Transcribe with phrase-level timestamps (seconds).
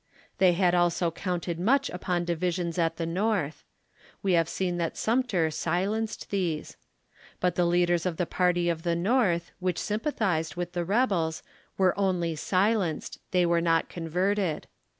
[0.39, 3.63] They had also counted much upon divisions at the North.
[4.23, 6.75] We have seen that Sumter silenced these.
[7.39, 11.43] But the lead ers of the party of the JiTorth, which sympathized with the rebels,
[11.77, 14.65] were only silenced; they were not converted.